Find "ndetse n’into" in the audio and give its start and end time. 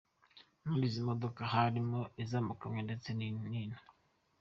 2.87-3.79